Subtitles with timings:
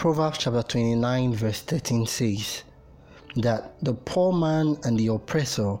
[0.00, 2.62] Proverbs chapter 29, verse 13 says
[3.36, 5.76] that the poor man and the oppressor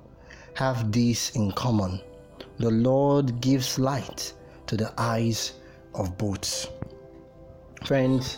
[0.52, 1.98] have this in common
[2.58, 4.34] the Lord gives light
[4.66, 5.54] to the eyes
[5.94, 6.70] of both.
[7.86, 8.36] Friends,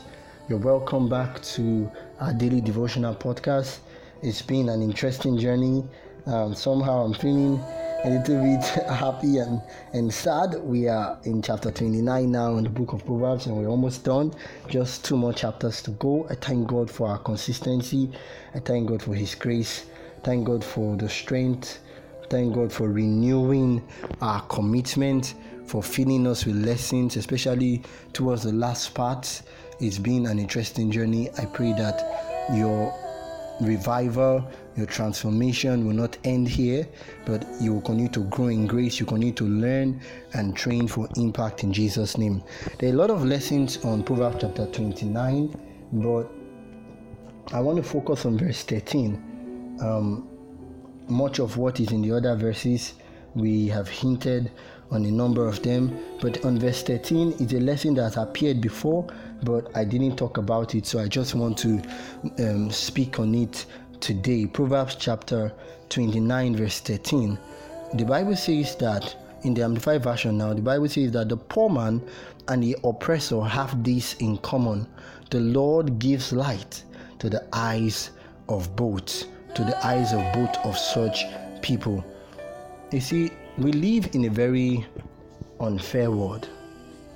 [0.48, 3.78] you're welcome back to our daily devotional podcast.
[4.22, 5.82] It's been an interesting journey.
[6.26, 7.60] Um, somehow I'm feeling
[8.04, 10.54] a little bit happy and, and sad.
[10.56, 14.34] We are in chapter 29 now in the book of Proverbs and we're almost done.
[14.68, 16.26] Just two more chapters to go.
[16.28, 18.10] I thank God for our consistency.
[18.54, 19.86] I thank God for His grace.
[20.24, 21.80] Thank God for the strength
[22.32, 23.86] Thank God for renewing
[24.22, 25.34] our commitment,
[25.66, 27.82] for filling us with lessons, especially
[28.14, 29.42] towards the last part.
[29.80, 31.28] It's been an interesting journey.
[31.36, 32.90] I pray that your
[33.62, 36.86] revival, your transformation will not end here,
[37.24, 38.98] but you will continue to grow in grace.
[39.00, 40.00] You continue to learn
[40.34, 42.42] and train for impact in Jesus' name.
[42.78, 45.54] There are a lot of lessons on Proverbs chapter 29,
[45.92, 46.30] but
[47.52, 49.78] I want to focus on verse 13.
[49.80, 50.28] Um,
[51.08, 52.94] much of what is in the other verses.
[53.34, 54.50] We have hinted
[54.90, 59.06] on a number of them, but on verse 13 is a lesson that appeared before,
[59.42, 61.80] but I didn't talk about it, so I just want to
[62.38, 63.66] um, speak on it
[64.00, 64.46] today.
[64.46, 65.52] Proverbs chapter
[65.88, 67.38] 29, verse 13.
[67.94, 71.70] The Bible says that in the Amplified Version now, the Bible says that the poor
[71.70, 72.02] man
[72.48, 74.86] and the oppressor have this in common.
[75.30, 76.82] The Lord gives light
[77.18, 78.10] to the eyes
[78.48, 81.24] of both to the eyes of both of such
[81.60, 82.04] people.
[82.92, 84.86] You see, we live in a very
[85.60, 86.50] unfair world.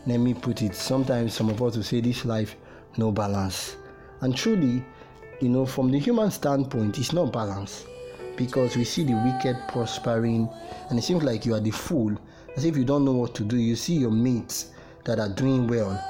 [0.07, 0.75] Let me put it.
[0.75, 2.57] Sometimes some of us will say this life
[2.97, 3.77] no balance.
[4.23, 4.83] And truly,
[5.43, 7.85] you know, from the human standpoint, it's not balance.
[8.37, 10.49] Because we see the wicked prospering,
[10.89, 12.17] and it seems like you are the fool,
[12.57, 13.59] as if you don't know what to do.
[13.59, 14.71] You see your mates
[15.05, 16.03] that are doing well,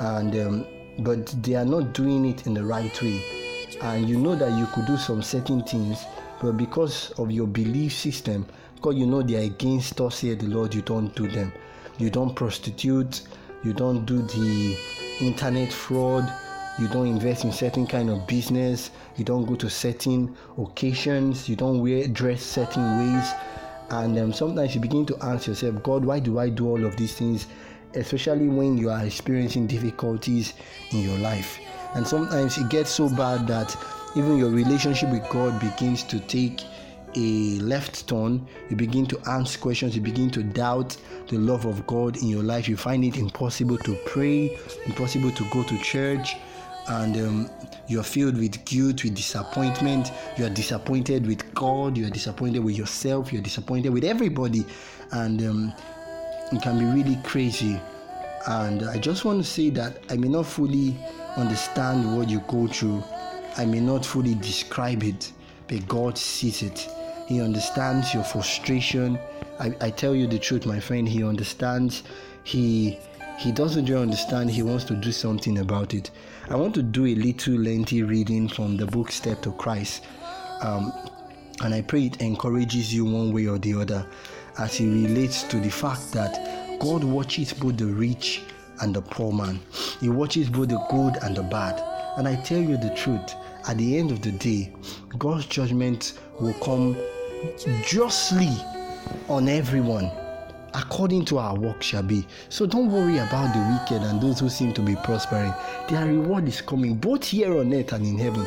[0.00, 0.66] and um,
[1.04, 3.44] but they are not doing it in the right way
[3.80, 6.04] and you know that you could do some certain things,
[6.40, 8.46] but because of your belief system,
[8.84, 11.50] because you know they are against us here, the Lord, you don't do them.
[11.96, 13.22] You don't prostitute,
[13.62, 14.76] you don't do the
[15.22, 16.30] internet fraud,
[16.78, 21.56] you don't invest in certain kind of business, you don't go to certain occasions, you
[21.56, 23.32] don't wear dress certain ways,
[23.88, 26.94] and um, sometimes you begin to ask yourself, God, why do I do all of
[26.98, 27.46] these things?
[27.94, 30.52] Especially when you are experiencing difficulties
[30.90, 31.58] in your life.
[31.94, 33.74] And sometimes it gets so bad that
[34.14, 36.60] even your relationship with God begins to take
[37.16, 38.46] a left turn.
[38.70, 40.96] You begin to ask questions, you begin to doubt
[41.28, 42.68] the love of God in your life.
[42.68, 46.36] You find it impossible to pray, impossible to go to church,
[46.88, 47.50] and um,
[47.88, 50.10] you're filled with guilt, with disappointment.
[50.36, 54.64] You are disappointed with God, you are disappointed with yourself, you're disappointed with everybody,
[55.12, 55.72] and um,
[56.52, 57.80] it can be really crazy.
[58.46, 60.96] And I just want to say that I may not fully
[61.36, 63.02] understand what you go through.
[63.56, 65.32] I may not fully describe it,
[65.66, 66.88] but God sees it.
[67.26, 69.18] He understands your frustration.
[69.58, 71.08] I, I tell you the truth, my friend.
[71.08, 72.02] He understands.
[72.42, 72.98] He
[73.38, 74.50] he doesn't just understand.
[74.50, 76.10] He wants to do something about it.
[76.48, 80.04] I want to do a little lengthy reading from the book Step to Christ,
[80.62, 80.92] um,
[81.62, 84.06] and I pray it encourages you one way or the other,
[84.58, 88.42] as it relates to the fact that God watches both the rich
[88.80, 89.60] and the poor man.
[90.00, 91.82] He watches both the good and the bad.
[92.16, 93.34] And I tell you the truth,
[93.66, 94.72] at the end of the day,
[95.18, 96.96] God's judgment will come
[97.84, 98.56] justly
[99.28, 100.10] on everyone
[100.74, 102.26] according to our work shall be.
[102.48, 105.54] So don't worry about the wicked and those who seem to be prospering.
[105.88, 108.46] Their reward is coming both here on earth and in heaven.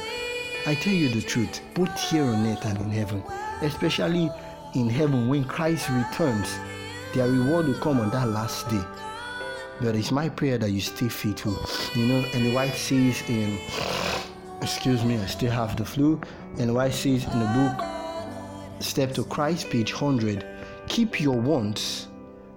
[0.66, 3.24] I tell you the truth, both here on earth and in heaven,
[3.62, 4.30] especially
[4.76, 6.60] in heaven when Christ returns,
[7.14, 8.84] their reward will come on that last day.
[9.80, 11.56] But it's my prayer that you stay faithful.
[11.96, 13.58] You know, and the White says in
[14.62, 16.20] excuse me, I still have the flu.
[16.58, 17.97] Ellen White says in the book
[18.80, 20.46] Step to Christ, page 100,
[20.88, 22.08] keep your wants,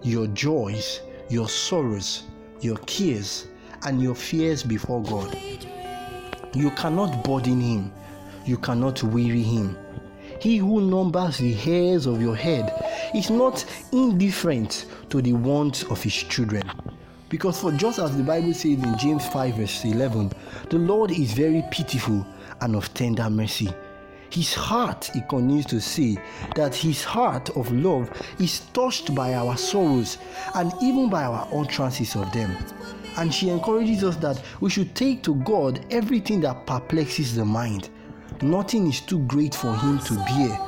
[0.02, 2.24] your joys, your sorrows,
[2.60, 3.46] your cares,
[3.84, 5.36] and your fears before God.
[6.54, 7.92] You cannot burden him,
[8.44, 9.76] you cannot weary him.
[10.40, 12.72] He who numbers the hairs of your head
[13.14, 16.70] is not indifferent to the wants of his children.
[17.28, 20.32] Because for just as the Bible says in James 5, verse 11,
[20.68, 22.26] the Lord is very pitiful
[22.60, 23.72] and of tender mercy.
[24.30, 26.16] His heart, he continues to say,
[26.54, 30.18] that his heart of love is touched by our sorrows
[30.54, 32.56] and even by our utterances of them.
[33.16, 37.90] And she encourages us that we should take to God everything that perplexes the mind.
[38.40, 40.58] Nothing is too great for him to bear.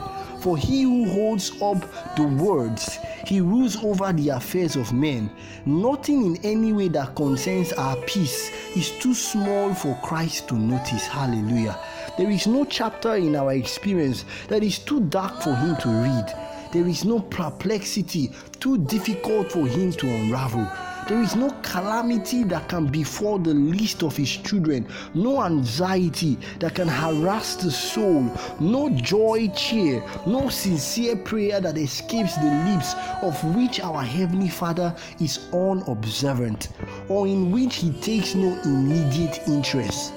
[0.41, 5.31] For he who holds up the words, he rules over the affairs of men.
[5.67, 11.07] Nothing in any way that concerns our peace is too small for Christ to notice.
[11.07, 11.79] Hallelujah.
[12.19, 16.27] There is no chapter in our experience that is too dark for him to read.
[16.71, 20.71] There is no perplexity too difficult for him to unravel.
[21.09, 26.75] There is no calamity that can befall the least of his children, no anxiety that
[26.75, 28.31] can harass the soul,
[28.61, 34.95] no joy cheer, no sincere prayer that escapes the lips of which our Heavenly Father
[35.19, 36.69] is unobservant,
[37.09, 40.13] or in which he takes no immediate interest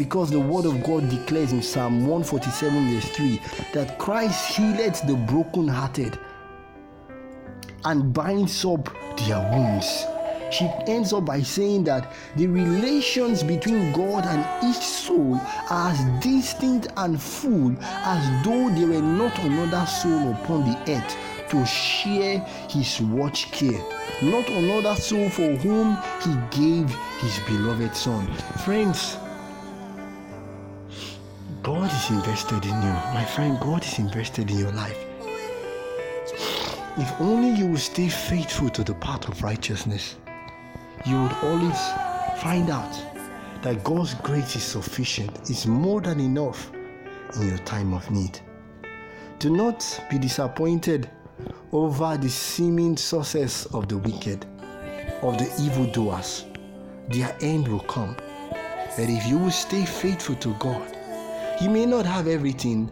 [0.00, 3.42] because the word of God declares in Psalm 147, verse 3,
[3.74, 6.18] that Christ healeth the brokenhearted
[7.84, 8.88] and binds up
[9.18, 10.06] their wounds
[10.50, 16.24] she ends up by saying that the relations between God and each soul are as
[16.24, 21.16] distinct and full as though there were not another soul upon the earth
[21.50, 23.80] to share his watch care,
[24.22, 28.26] not another soul for whom he gave his beloved Son.
[28.64, 29.16] Friends,
[31.62, 32.92] God is invested in you.
[33.14, 34.98] My friend, God is invested in your life.
[36.96, 40.16] If only you will stay faithful to the path of righteousness
[41.06, 41.78] you would always
[42.42, 42.92] find out
[43.62, 46.70] that God's grace is sufficient, is more than enough
[47.36, 48.38] in your time of need.
[49.38, 51.08] Do not be disappointed
[51.72, 54.44] over the seeming success of the wicked,
[55.22, 56.44] of the evildoers.
[57.08, 58.14] Their end will come.
[58.96, 60.89] But if you will stay faithful to God,
[61.60, 62.90] you may not have everything,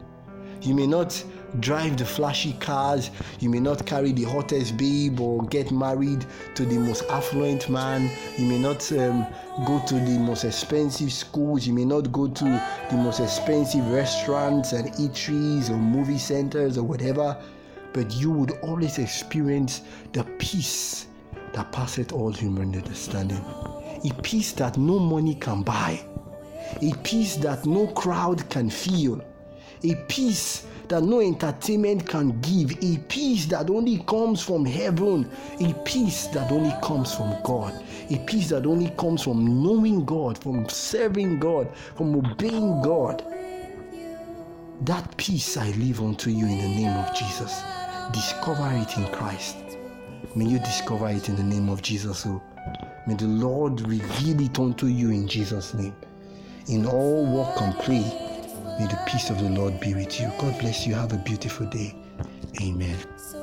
[0.61, 1.25] you may not
[1.61, 3.11] drive the flashy cars,
[3.41, 8.11] you may not carry the hottest babe or get married to the most affluent man,
[8.37, 9.27] you may not um,
[9.65, 12.45] go to the most expensive schools, you may not go to
[12.91, 17.41] the most expensive restaurants and eateries or movie centers or whatever,
[17.95, 19.83] but you would always experience
[20.13, 21.07] the peace
[21.55, 23.43] that passeth all human understanding.
[24.05, 26.05] A peace that no money can buy,
[26.83, 29.25] a peace that no crowd can feel,
[29.85, 35.31] a peace that no entertainment can give, a peace that only comes from heaven,
[35.61, 37.75] a peace that only comes from God,
[38.11, 43.23] a peace that only comes from knowing God, from serving God, from obeying God.
[44.83, 47.63] That peace I leave unto you in the name of Jesus.
[48.13, 49.57] Discover it in Christ.
[50.35, 52.25] May you discover it in the name of Jesus.
[52.27, 52.41] Oh,
[53.07, 55.95] may the Lord reveal it unto you in Jesus' name.
[56.69, 58.05] In all work and play,
[58.79, 60.31] May the peace of the Lord be with you.
[60.39, 60.95] God bless you.
[60.95, 61.97] Have a beautiful day.
[62.63, 62.97] Amen.